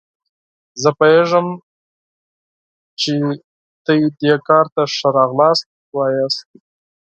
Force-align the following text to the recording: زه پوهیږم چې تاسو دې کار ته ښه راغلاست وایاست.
زه 0.81 0.89
پوهیږم 0.97 1.47
چې 2.99 3.11
تاسو 3.85 4.07
دې 4.19 4.33
کار 4.47 4.65
ته 4.73 4.81
ښه 4.95 5.09
راغلاست 5.17 5.65
وایاست. 5.95 6.47